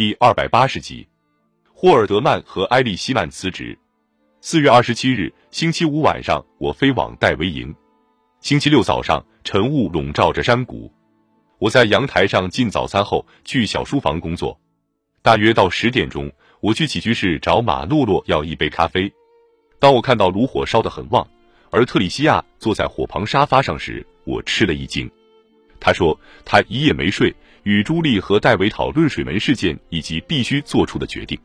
[0.00, 1.06] 第二百八十集，
[1.74, 3.78] 霍尔德曼和埃利希曼辞职。
[4.40, 7.74] 四月二十七日，星期五晚上，我飞往戴维营。
[8.40, 10.90] 星期六早上，晨雾笼罩着山谷。
[11.58, 14.58] 我在阳台上进早餐后，去小书房工作。
[15.20, 19.12] 大约到十点钟，我去起居室找马洛洛要一杯咖啡。
[19.78, 21.28] 当我看到炉火烧得很旺，
[21.70, 25.10] 而特里西亚坐在火旁沙发上时，我吃了一惊。
[25.78, 31.38] 他说他一夜没睡，与朱莉和戴维讨论水门事件以及必须做出的决定。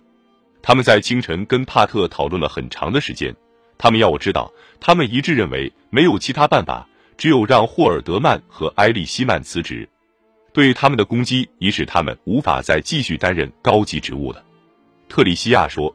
[0.61, 3.35] 他们在清晨跟帕特讨论了很长的时间。
[3.77, 9.87] 他们要我知道，他们一致认为没有其他办法，只有让霍尔德曼和埃利希曼辞职。
[10.53, 14.43] 对他们的攻击已使他们无法再继续担任高级职务了。
[15.09, 15.93] 特里西亚说：“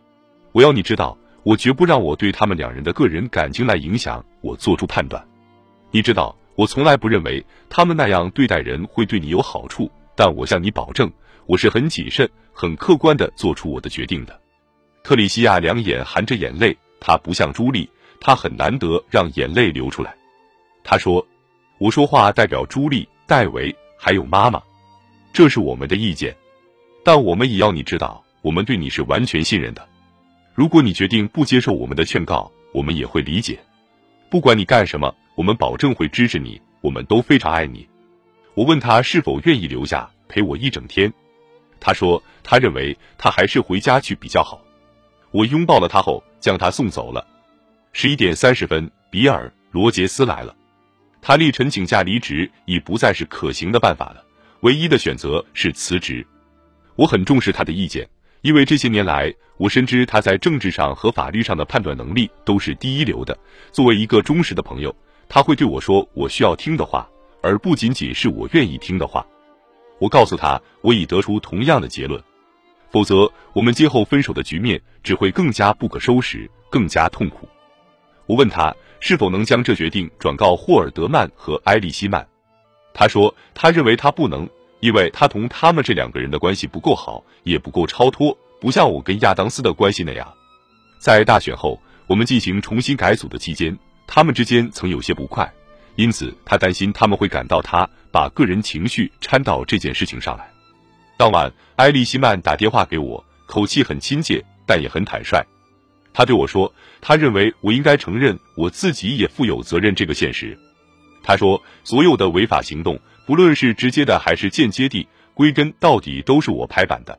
[0.52, 5.26] 我要你知道，我绝不让我对他们两人的个人感情来影响我做出判断。
[5.90, 11.10] 你知道。”我从来不认为他们那样对待人会对你有好处，但我向你保证，
[11.46, 14.38] 我是很谨慎、很客观的做出我的决定的。
[15.02, 17.88] 特里西亚两眼含着眼泪，她不像朱莉，
[18.20, 20.14] 她很难得让眼泪流出来。
[20.84, 21.26] 她说
[21.80, 24.62] ：“我说话代表朱莉、戴维还有妈妈，
[25.32, 26.36] 这是我们的意见，
[27.02, 29.88] 但我们也要你知道，我们对你是完全信任的。
[30.52, 33.58] 如果你决定不接受我们的劝告，我们也会理解。
[34.28, 37.88] 不管你干什么。”我们保证会支持你，我们都非常爱你。
[38.54, 41.12] 我问他是否愿意留下陪我一整天，
[41.78, 44.60] 他说他认为他还是回家去比较好。
[45.30, 47.26] 我拥抱了他后，将他送走了。
[47.92, 50.54] 十一点三十分，比尔·罗杰斯来了。
[51.22, 54.24] 他力陈请假离职已不再是可行的办法了，
[54.60, 56.26] 唯一的选择是辞职。
[56.96, 58.08] 我很重视他的意见，
[58.42, 63.38] 因为这些年来我深知他在政治上和法律上的判断能力都是第一流的。
[63.70, 64.94] 作为一个忠实的朋友。
[65.32, 67.08] 他会对我说我需要听的话，
[67.42, 69.26] 而不仅仅是我愿意听的话。
[69.98, 72.22] 我告诉他，我已得出同样的结论，
[72.90, 77.48] 否则我们今后分手的局面只会更加不可收拾，更加痛苦。
[78.26, 82.26] 我问他是否能将这决定转告霍尔德曼和埃利希曼，
[82.94, 84.48] 他说他认为他不能，
[84.80, 90.32] 因为他同他们这两个人的关系不够好，也不够超脱，不像我跟亚当斯的关系那样。
[90.98, 93.76] 在大选后，我们进行重新改组的期间。
[94.06, 95.52] 他们之间曾有些不快，
[95.96, 100.50] 因此他担心他们会感到他把个人情绪掺到这件事情上来。
[101.16, 105.44] 当晚，埃利希曼打电话给我，口气很亲切，但也很坦率。
[106.12, 110.58] 他对我说，他认为我应该承认我自己也负有责任这个现实。
[111.22, 117.18] 他说，所有的违法行动，不论是直接的还是间接的，归根到底都是我拍板的。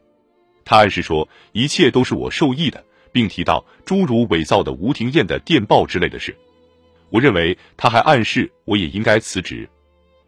[0.65, 6.35] 他暗示说，一切都是我受益的，并提到诸如伪造的吴廷艳的电报之类的事。
[7.11, 9.69] 我认为他还暗示我也应该辞职。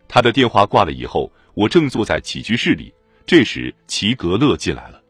[0.07, 2.93] 他的电话挂了以后，我正坐在起居室里。
[3.25, 5.01] 这时，齐格勒进来了。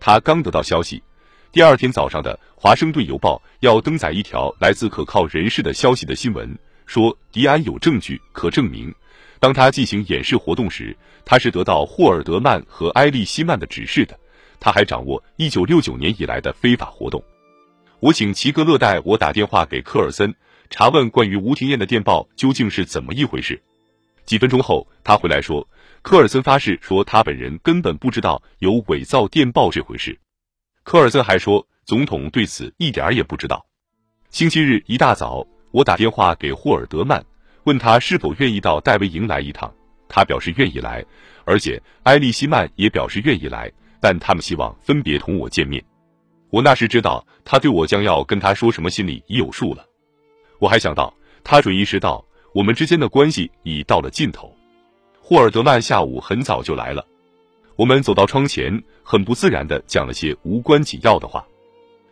[0.00, 1.02] 他刚得到消息，
[1.52, 8.92] 第二天早上的《华盛顿邮报》要登载一条来自可靠人士的消息的新闻，说迪安有证据可证明，
[9.38, 10.96] 当他进行演示活动时，
[11.26, 14.18] 他是得到霍尔德曼和埃利希曼的指示的。
[14.58, 17.22] 他还掌握1969年以来的非法活动。
[18.00, 20.34] 我请齐格勒代我打电话给科尔森。
[20.72, 23.60] 查问关于吴廷艳的电报究竟是怎么一回事？
[24.24, 25.68] 几分钟后，他回来说，
[26.00, 30.18] 科尔森发誓说他本人根本不知道有伪造电报这回事。
[30.82, 33.62] 科尔森还说，总统对此一点儿也不知道。
[34.30, 37.22] 星期日一大早，我打电话给霍尔德曼，
[37.64, 39.70] 问他是否愿意到戴维营来一趟。
[40.08, 41.04] 他表示愿意来，
[41.44, 45.84] 而且埃利希曼也表示愿意来，但他们希望分别同我见面。
[46.48, 49.86] 我那时知道他对我将要跟他说什么，心里已有数了。
[50.62, 51.12] 我还想到，
[51.42, 52.24] 他准意识到
[52.54, 54.56] 我们之间的关系已到了尽头。
[55.20, 57.04] 霍尔德曼下午很早就来了，
[57.74, 61.44] 我们走到窗前，很不自然地讲了些无关紧要的话。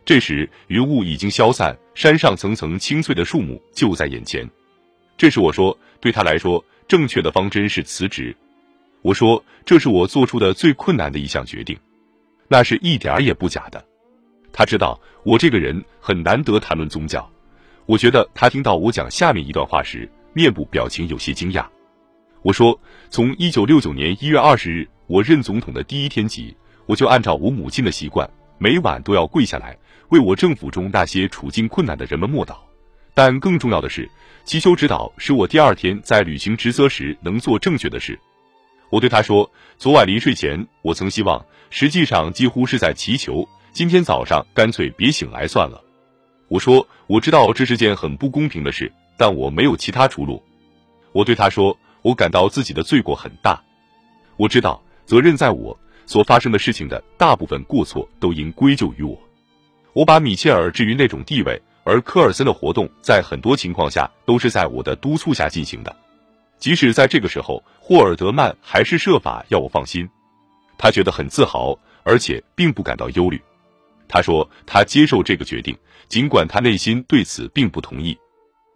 [0.03, 4.45] 这时云雾已经消散，山上层层青翠的树木就在眼前。
[5.15, 8.35] 这时我说，对他来说，正确的方针是辞职。
[9.01, 11.79] 我说，这是我做出的最困难的一项决定，
[12.49, 13.81] 那是一点儿也不假的。
[14.51, 17.30] 他知道我这个人很难得谈论宗教。
[17.91, 21.65] 我觉得他听到我讲下面一段话时，面部表情有些惊讶。
[22.41, 22.79] 我说
[23.11, 26.55] ：“从一九六九年一月二十日我任总统的第一天起，
[26.85, 28.25] 我就按照我母亲的习惯，
[28.57, 29.77] 每晚都要跪下来
[30.07, 32.55] 为我政府中那些处境困难的人们默祷。
[33.13, 34.09] 但更重要的是，
[34.45, 38.17] 祈求指导，使我第二天在履行职责时能做正确的事。”
[38.89, 45.83] 我对他说：“昨晚临睡前，我曾希望，实际上几乎是在祈求，今天早上干脆别醒来算了。”
[46.51, 50.43] 我说：“我知道这是件很不公平的事，但我没有其他出路。”
[51.13, 53.63] 我对他说：“我感到自己的罪过很大，
[54.35, 59.17] 我知道责任在我，所发生的事情的大部分过错都应归咎于我。
[59.93, 65.95] 我把米切尔置于那种地位，而科尔森的活动在很多情况下都是在我的督促下进行的。
[66.57, 70.05] 即使在这个时候，霍尔德曼还是设法要我放心。
[70.77, 73.41] 他觉得很自豪，而且并不感到忧虑。
[74.13, 75.73] 他说他接受这个决定，
[76.09, 78.17] 尽管他内心对此并不同意。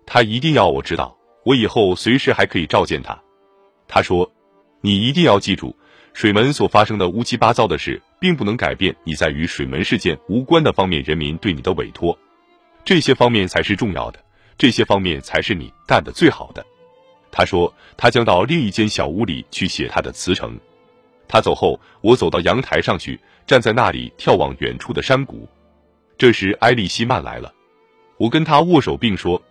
[0.05, 3.21] 他一定要我知道，我以后随时还可以召见他。
[3.85, 4.31] 他说
[4.79, 5.75] ：“你一定要记住，
[6.13, 12.17] 水门所发生的乌七八糟的事，并不能改变你在与水门事件无关的方面人民对你的委托。
[12.85, 14.19] 这些方面才是重要的，
[14.57, 16.65] 这些方面才是你干的最好的。”
[17.29, 20.57] 他说，他将到另一间小屋里去写他的辞呈。
[21.27, 25.47] 他走后，我走到阳台上去，站在那里眺望远处的山谷。
[26.17, 27.53] 这时，埃利希曼来了，
[28.17, 29.41] 我跟他握手，并说：“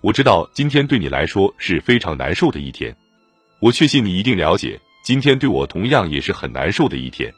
[0.00, 2.94] 我知道今天对你来说是非常难受的一天。”
[3.60, 7.32] 我确信你一定了解，今天对我同样也是很难受的一天。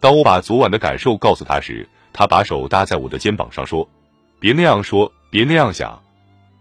[0.00, 3.88] 当我把昨晚的感受告诉他时，他把手搭在我的肩膀上说
[4.38, 5.98] ：“别那样说，别那样想。”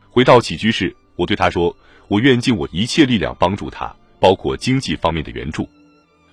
[0.09, 1.75] 回到起居室，我对他说
[2.07, 5.67] ：“我愿尽我一切力量帮助他，包括经济方面的援助。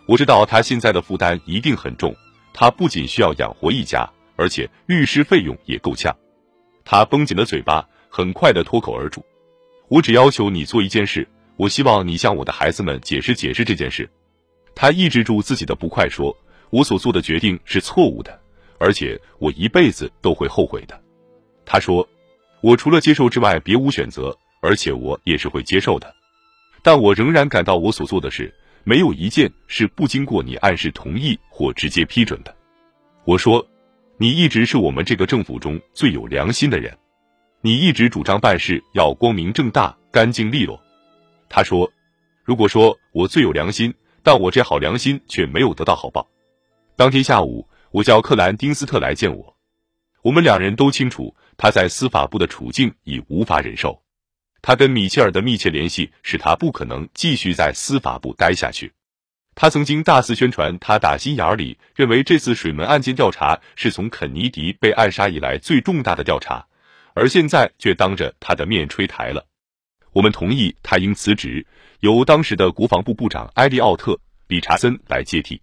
[0.07, 2.15] 我知道他现在的负担一定很重，
[2.61, 6.15] 他不仅需要养活一家，而且律师费用也够呛。”
[6.85, 9.25] 他绷紧了嘴巴，很快的脱口而出
[9.89, 11.27] ：“我只要求你做一件事。”
[11.57, 14.09] 我希望你向我的孩子们解释解释这件事。
[14.75, 16.37] 他抑制住自己的不快，说
[16.69, 18.39] ：“我所做的决定是错误的，
[18.79, 21.01] 而且我一辈子都会后悔的。”
[21.65, 22.07] 他说
[22.61, 26.15] ：“我除了接受之外别无选择，而且我也是会接受的。
[26.83, 28.55] 但我仍然感到我所做的事
[28.85, 32.55] 没有一件是不经过你暗示同意或直接批准的。”
[33.25, 33.67] 我说
[34.17, 36.97] ：“你一直是我们这个政府中最有良心的人，
[37.61, 40.81] 你一直主张办事要光明正大、干净利落。”
[41.49, 41.91] 他说
[42.45, 43.93] ：“如果说我最有良心，
[44.23, 46.27] 但我这好良心却没有得到好报。
[46.97, 49.57] 当天下午，我叫克兰丁斯特来见我。
[50.23, 54.03] 我们两人都清楚他在司法部的处境已无法忍受。
[54.63, 58.93] 他跟米切尔的密切联系使他不可能继续在司法部待下去。
[59.55, 66.65] 他曾经大肆宣传，他打心眼里认为这次水门案件调查是从肯尼迪被暗杀以来最重大的调查，
[67.15, 69.45] 而现在却当着他的面吹台了。”
[70.13, 71.65] 我们同意他应辞职，
[72.01, 74.13] 由当时的国防部部长埃利奥特·
[74.49, 75.61] 理查森来接替。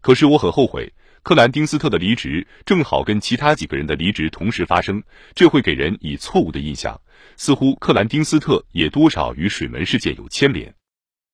[0.00, 0.90] 可是我很后悔，
[1.24, 5.02] 克兰丁斯特的离职正好跟其他几个人的离职同时发生，
[5.34, 7.00] 这会给人以错误的印象，
[7.38, 10.74] 似乎克兰丁斯特也多少与水门事件有牵连。